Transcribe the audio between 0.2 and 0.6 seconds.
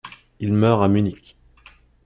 Il